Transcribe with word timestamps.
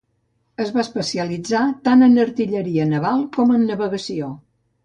Es 0.63 0.71
va 0.77 0.81
especialitzar 0.83 1.61
tant 1.89 2.07
en 2.07 2.17
artilleria 2.25 2.91
naval 2.97 3.25
com 3.39 3.57
en 3.59 3.71
navegació. 3.73 4.35